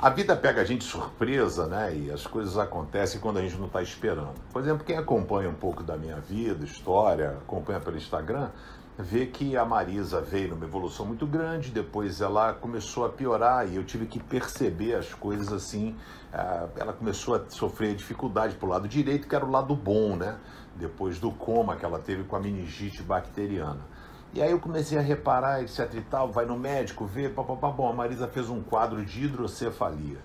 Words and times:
A 0.00 0.10
vida 0.10 0.36
pega 0.36 0.62
a 0.62 0.64
gente 0.64 0.84
surpresa, 0.84 1.66
né? 1.66 1.92
E 1.92 2.12
as 2.12 2.24
coisas 2.24 2.56
acontecem 2.56 3.20
quando 3.20 3.38
a 3.38 3.42
gente 3.42 3.56
não 3.56 3.66
está 3.66 3.82
esperando. 3.82 4.34
Por 4.52 4.62
exemplo, 4.62 4.84
quem 4.84 4.96
acompanha 4.96 5.48
um 5.48 5.54
pouco 5.54 5.82
da 5.82 5.96
minha 5.96 6.20
vida, 6.20 6.64
história, 6.64 7.30
acompanha 7.30 7.80
pelo 7.80 7.96
Instagram, 7.96 8.48
vê 8.96 9.26
que 9.26 9.56
a 9.56 9.64
Marisa 9.64 10.20
veio 10.20 10.50
numa 10.50 10.64
evolução 10.64 11.04
muito 11.04 11.26
grande, 11.26 11.72
depois 11.72 12.20
ela 12.20 12.52
começou 12.52 13.06
a 13.06 13.08
piorar 13.08 13.68
e 13.68 13.74
eu 13.74 13.82
tive 13.82 14.06
que 14.06 14.20
perceber 14.20 14.94
as 14.94 15.12
coisas 15.12 15.52
assim. 15.52 15.96
Ah, 16.32 16.68
ela 16.76 16.92
começou 16.92 17.34
a 17.34 17.42
sofrer 17.48 17.96
dificuldade 17.96 18.54
para 18.54 18.66
o 18.66 18.68
lado 18.70 18.86
direito, 18.86 19.26
que 19.26 19.34
era 19.34 19.44
o 19.44 19.50
lado 19.50 19.74
bom, 19.74 20.14
né? 20.14 20.36
Depois 20.76 21.18
do 21.18 21.32
coma 21.32 21.74
que 21.74 21.84
ela 21.84 21.98
teve 21.98 22.22
com 22.22 22.36
a 22.36 22.40
meningite 22.40 23.02
bacteriana. 23.02 23.80
E 24.34 24.42
aí 24.42 24.50
eu 24.50 24.60
comecei 24.60 24.98
a 24.98 25.00
reparar, 25.00 25.62
etc 25.62 25.94
e 25.94 26.00
tal, 26.02 26.30
vai 26.30 26.44
no 26.44 26.58
médico, 26.58 27.06
vê, 27.06 27.28
papapá, 27.30 27.70
bom, 27.70 27.88
a 27.88 27.92
Marisa 27.94 28.28
fez 28.28 28.50
um 28.50 28.62
quadro 28.62 29.04
de 29.04 29.24
hidrocefalia. 29.24 30.18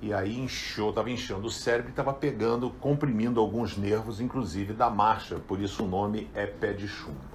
E 0.00 0.12
aí 0.12 0.38
inchou, 0.38 0.88
estava 0.88 1.10
inchando 1.10 1.46
o 1.46 1.50
cérebro 1.50 1.90
e 1.90 1.92
estava 1.92 2.12
pegando, 2.14 2.70
comprimindo 2.70 3.38
alguns 3.38 3.76
nervos, 3.76 4.20
inclusive 4.20 4.72
da 4.72 4.88
marcha, 4.88 5.38
por 5.38 5.60
isso 5.60 5.84
o 5.84 5.88
nome 5.88 6.30
é 6.34 6.46
pé 6.46 6.72
de 6.72 6.88
chumbo. 6.88 7.31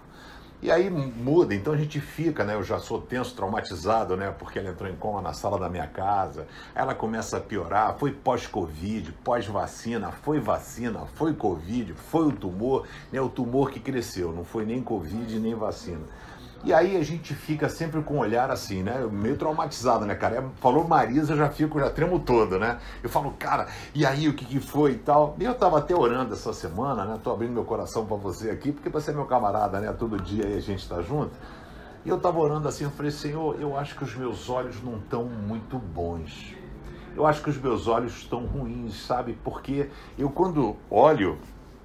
E 0.60 0.72
aí 0.72 0.90
muda, 0.90 1.54
então 1.54 1.72
a 1.72 1.78
gente 1.78 2.02
fica, 2.02 2.44
né? 2.44 2.56
Eu 2.56 2.64
já 2.64 2.80
sou 2.80 3.00
tenso, 3.00 3.36
traumatizado, 3.36 4.18
né? 4.18 4.34
Porque 4.40 4.58
ela 4.58 4.70
entrou 4.70 4.90
em 4.90 4.96
coma 4.96 5.22
na 5.22 5.32
sala 5.32 5.60
da 5.60 5.70
minha 5.70 5.86
casa. 5.86 6.48
Ela 6.74 6.96
começa 6.96 7.38
a 7.38 7.40
piorar, 7.40 7.96
foi 8.00 8.12
pós-Covid, 8.12 9.12
pós-vacina, 9.24 10.12
foi 10.12 10.40
vacina, 10.40 11.06
foi 11.14 11.36
Covid, 11.36 11.94
foi 11.94 12.28
o 12.28 12.32
tumor, 12.32 12.88
né? 13.12 13.22
O 13.22 13.30
tumor 13.30 13.70
que 13.70 13.80
cresceu, 13.80 14.32
não 14.34 14.44
foi 14.44 14.66
nem 14.66 14.82
Covid 14.82 15.40
nem 15.40 15.54
vacina. 15.54 16.02
E 16.64 16.74
aí 16.74 16.98
a 16.98 17.04
gente 17.04 17.34
fica 17.34 17.70
sempre 17.70 18.02
com 18.02 18.16
um 18.16 18.20
olhar 18.20 18.52
assim, 18.52 18.84
né? 18.84 19.08
Meio 19.12 19.38
traumatizado, 19.38 20.06
né, 20.06 20.16
cara? 20.16 20.50
Falou 20.60 20.88
Marisa, 20.88 21.34
eu 21.34 21.38
já 21.38 21.50
fico, 21.50 21.80
já 21.80 21.90
tremo 21.90 22.20
todo, 22.20 22.60
né? 22.60 22.80
Eu 23.02 23.10
falo, 23.10 23.32
cara, 23.38 23.68
e 23.94 24.06
aí 24.06 24.28
o 24.28 24.34
que, 24.34 24.44
que 24.44 24.60
foi 24.60 24.94
e 24.94 24.98
tal? 24.98 25.36
E 25.40 25.46
eu 25.46 25.54
tava 25.54 25.78
até 25.78 25.96
orando 25.96 26.34
essa 26.34 26.52
semana, 26.54 27.06
né? 27.06 27.20
Tô 27.24 27.32
abrindo 27.32 27.54
meu 27.54 27.64
coração 27.64 28.06
para 28.06 28.18
você 28.18 28.50
aqui, 28.50 28.72
porque 28.72 28.90
você 28.90 29.12
é 29.12 29.14
meu 29.14 29.26
camarada, 29.26 29.80
né? 29.80 29.94
Todo 29.94 30.22
dia 30.22 30.46
aí 30.46 30.58
a 30.58 30.62
gente 30.62 30.88
tá 30.90 31.02
junto. 31.02 31.32
E 32.04 32.10
eu 32.10 32.20
tava 32.20 32.40
orando 32.40 32.68
assim, 32.68 32.86
eu 32.86 32.92
falei, 32.92 33.12
Senhor, 33.12 33.60
eu 33.62 33.78
acho 33.78 33.96
que 33.96 34.04
os 34.04 34.16
meus 34.16 34.50
olhos 34.50 34.82
não 34.84 34.98
estão 34.98 35.26
muito 35.26 35.78
bons. 35.78 36.56
Eu 37.16 37.26
acho 37.26 37.42
que 37.42 37.50
os 37.50 37.58
meus 37.58 37.88
olhos 37.88 38.14
estão 38.18 38.46
ruins, 38.46 39.06
sabe? 39.06 39.38
Porque 39.44 39.90
eu 40.18 40.30
quando 40.30 40.76
olho 40.90 41.38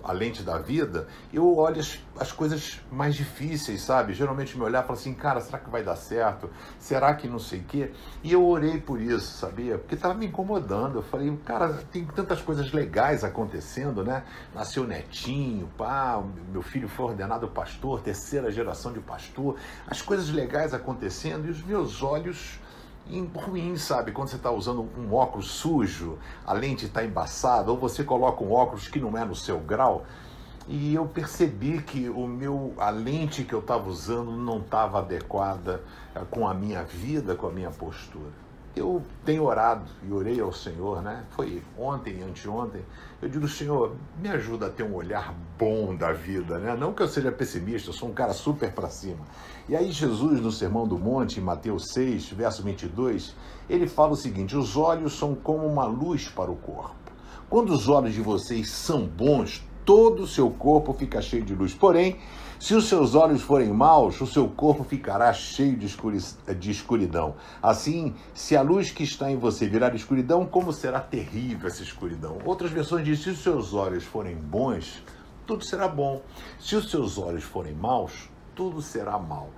a 0.03 0.13
lente 0.13 0.43
da 0.43 0.59
vida, 0.59 1.07
eu 1.33 1.57
olho 1.57 1.81
as, 1.81 1.99
as 2.19 2.33
coisas 2.33 2.81
mais 2.91 3.15
difíceis, 3.15 3.83
sabe? 3.83 4.13
Geralmente 4.13 4.57
me 4.57 4.65
olhar 4.65 4.83
e 4.83 4.87
falar 4.87 4.99
assim, 4.99 5.15
cara, 5.15 5.41
será 5.41 5.59
que 5.59 5.71
vai 5.71 5.83
dar 5.83 5.97
certo? 5.97 6.51
Será 6.79 7.15
que 7.15 7.29
não 7.29 7.39
sei 7.39 7.61
o 7.61 7.65
quê? 7.65 7.93
E 8.23 8.33
eu 8.33 8.45
orei 8.47 8.81
por 8.81 9.01
isso, 9.01 9.39
sabia? 9.39 9.79
Porque 9.79 9.95
estava 9.95 10.15
me 10.15 10.27
incomodando. 10.27 10.97
Eu 10.97 11.03
falei, 11.03 11.35
cara, 11.45 11.69
tem 11.91 12.05
tantas 12.05 12.41
coisas 12.41 12.73
legais 12.73 13.25
acontecendo, 13.25 14.05
né? 14.05 14.25
Nasceu 14.55 14.87
netinho, 14.87 15.69
pá, 15.77 16.23
meu 16.51 16.63
filho 16.63 16.89
foi 16.89 17.07
ordenado 17.07 17.49
pastor, 17.49 18.01
terceira 18.01 18.51
geração 18.51 18.93
de 18.93 19.01
pastor, 19.01 19.57
as 19.87 20.03
coisas 20.03 20.29
legais 20.31 20.75
acontecendo 20.75 21.47
e 21.47 21.51
os 21.51 21.63
meus 21.63 22.03
olhos 22.03 22.61
ruim, 23.35 23.77
sabe? 23.77 24.13
Quando 24.13 24.29
você 24.29 24.37
está 24.37 24.51
usando 24.51 24.89
um 24.97 25.13
óculos 25.15 25.51
sujo, 25.51 26.19
a 26.47 26.53
lente 26.53 26.87
está 26.87 27.05
embaçada, 27.05 27.71
ou 27.71 27.79
você 27.79 28.05
coloca 28.05 28.43
um 28.43 28.53
óculos 28.53 28.89
que 28.89 29.01
não 29.01 29.17
é 29.17 29.25
no 29.25 29.35
seu 29.35 29.59
grau. 29.59 30.05
E 30.69 30.95
eu 30.95 31.07
percebi 31.07 31.83
que 31.83 32.09
o 32.09 32.27
meu, 32.27 32.73
a 32.79 32.91
lente 32.91 33.45
que 33.45 33.53
eu 33.53 33.59
estava 33.59 33.89
usando 33.89 34.33
não 34.33 34.59
estava 34.59 35.01
adequada 35.01 35.83
eh, 36.15 36.21
com 36.31 36.47
a 36.47 36.55
minha 36.55 36.85
vida, 36.85 37.35
com 37.35 37.49
a 37.49 37.51
minha 37.51 37.71
postura 37.71 38.43
eu 38.75 39.03
tenho 39.25 39.45
orado 39.45 39.85
e 40.03 40.11
orei 40.13 40.41
ao 40.41 40.53
Senhor, 40.53 41.03
né? 41.03 41.25
Foi 41.31 41.63
ontem, 41.79 42.23
anteontem. 42.23 42.83
Eu 43.21 43.29
digo, 43.29 43.47
Senhor, 43.47 43.95
me 44.19 44.29
ajuda 44.29 44.67
a 44.67 44.71
ter 44.71 44.83
um 44.83 44.95
olhar 44.95 45.35
bom 45.59 45.95
da 45.95 46.13
vida, 46.13 46.59
né? 46.59 46.75
Não 46.75 46.93
que 46.93 47.03
eu 47.03 47.09
seja 47.09 47.31
pessimista, 47.31 47.91
eu 47.91 47.93
sou 47.93 48.09
um 48.09 48.13
cara 48.15 48.33
super 48.33 48.73
para 48.73 48.89
cima. 48.89 49.25
E 49.69 49.77
aí 49.77 49.93
Jesus, 49.93 50.41
no 50.41 50.51
Sermão 50.51 50.89
do 50.89 50.99
Monte, 50.99 51.39
em 51.39 51.43
Mateus 51.43 51.89
6, 51.93 52.31
verso 52.31 52.63
22, 52.63 53.35
ele 53.69 53.87
fala 53.87 54.13
o 54.13 54.17
seguinte: 54.17 54.57
os 54.57 54.77
olhos 54.77 55.19
são 55.19 55.35
como 55.35 55.67
uma 55.67 55.85
luz 55.85 56.29
para 56.29 56.51
o 56.51 56.57
corpo. 56.57 56.97
Quando 57.51 57.71
os 57.71 57.89
olhos 57.89 58.15
de 58.15 58.23
vocês 58.23 58.71
são 58.71 59.07
bons, 59.07 59.63
todo 59.85 60.23
o 60.23 60.27
seu 60.27 60.51
corpo 60.51 60.93
fica 60.93 61.21
cheio 61.21 61.45
de 61.45 61.55
luz. 61.55 61.75
Porém, 61.75 62.19
se 62.63 62.75
os 62.75 62.89
seus 62.89 63.17
olhos 63.17 63.43
forem 63.43 63.73
maus, 63.73 64.21
o 64.21 64.27
seu 64.27 64.49
corpo 64.49 64.85
ficará 64.85 65.33
cheio 65.33 65.77
de, 65.77 66.71
escuridão. 66.71 67.35
Assim, 67.61 68.15
se 68.33 68.57
a 68.57 68.63
luz 68.63 68.93
que 68.93 69.03
está 69.03 69.31
em 69.31 69.37
você 69.37 69.67
virar 69.67 69.95
escuridão, 69.97 70.47
como 70.47 70.73
será 70.73 71.01
terrível 71.01 71.67
essa 71.67 71.83
escuridão? 71.83 72.39
Outras 72.45 72.71
versões 72.71 73.05
dizem: 73.05 73.25
se 73.25 73.31
os 73.31 73.43
seus 73.43 73.75
olhos 73.75 74.05
forem 74.05 74.37
bons, 74.37 75.03
tudo 75.45 75.65
será 75.65 75.89
bom. 75.89 76.23
Se 76.61 76.77
os 76.77 76.89
seus 76.89 77.19
olhos 77.19 77.43
forem 77.43 77.75
maus, 77.75 78.31
tudo 78.55 78.81
será 78.81 79.19
mal. 79.19 79.51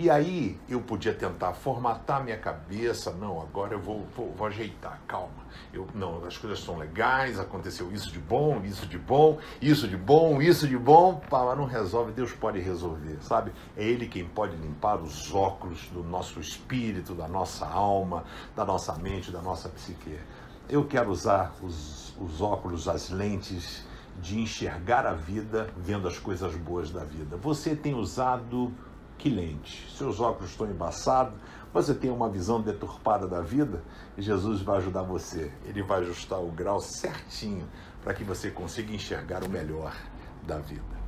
E 0.00 0.08
aí 0.08 0.58
eu 0.66 0.80
podia 0.80 1.12
tentar 1.12 1.52
formatar 1.52 2.24
minha 2.24 2.38
cabeça, 2.38 3.12
não, 3.12 3.38
agora 3.38 3.74
eu 3.74 3.78
vou, 3.78 4.06
vou, 4.16 4.32
vou, 4.32 4.46
ajeitar, 4.46 4.98
calma. 5.06 5.44
Eu, 5.74 5.86
não, 5.94 6.24
as 6.24 6.38
coisas 6.38 6.58
são 6.60 6.78
legais, 6.78 7.38
aconteceu 7.38 7.92
isso 7.92 8.10
de 8.10 8.18
bom, 8.18 8.62
isso 8.64 8.86
de 8.86 8.96
bom, 8.96 9.38
isso 9.60 9.86
de 9.86 9.98
bom, 9.98 10.40
isso 10.40 10.66
de 10.66 10.78
bom, 10.78 11.20
mas 11.30 11.58
não 11.58 11.66
resolve, 11.66 12.12
Deus 12.12 12.32
pode 12.32 12.58
resolver, 12.60 13.18
sabe? 13.20 13.52
É 13.76 13.84
Ele 13.84 14.08
quem 14.08 14.24
pode 14.24 14.56
limpar 14.56 14.96
os 14.96 15.34
óculos 15.34 15.90
do 15.92 16.02
nosso 16.02 16.40
espírito, 16.40 17.14
da 17.14 17.28
nossa 17.28 17.66
alma, 17.66 18.24
da 18.56 18.64
nossa 18.64 18.94
mente, 18.94 19.30
da 19.30 19.42
nossa 19.42 19.68
psique. 19.68 20.18
Eu 20.66 20.86
quero 20.86 21.10
usar 21.10 21.52
os, 21.62 22.16
os 22.18 22.40
óculos, 22.40 22.88
as 22.88 23.10
lentes 23.10 23.84
de 24.18 24.40
enxergar 24.40 25.06
a 25.06 25.12
vida 25.12 25.68
vendo 25.76 26.08
as 26.08 26.18
coisas 26.18 26.56
boas 26.56 26.90
da 26.90 27.04
vida. 27.04 27.36
Você 27.36 27.76
tem 27.76 27.94
usado 27.94 28.72
que 29.20 29.28
lente? 29.28 29.86
Seus 29.96 30.18
óculos 30.18 30.50
estão 30.50 30.66
embaçados, 30.68 31.34
você 31.72 31.94
tem 31.94 32.10
uma 32.10 32.28
visão 32.28 32.60
deturpada 32.60 33.28
da 33.28 33.42
vida 33.42 33.82
e 34.16 34.22
Jesus 34.22 34.62
vai 34.62 34.78
ajudar 34.78 35.02
você. 35.02 35.52
Ele 35.66 35.82
vai 35.82 36.00
ajustar 36.00 36.40
o 36.40 36.50
grau 36.50 36.80
certinho 36.80 37.68
para 38.02 38.14
que 38.14 38.24
você 38.24 38.50
consiga 38.50 38.94
enxergar 38.94 39.44
o 39.44 39.48
melhor 39.48 39.94
da 40.46 40.58
vida. 40.58 40.99